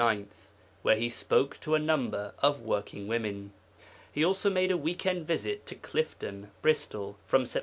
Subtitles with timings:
[0.01, 0.31] 9,
[0.81, 3.53] where He spoke to a number of working women.
[4.11, 7.59] He also made a week end visit to Clifton (Bristol) from Sept.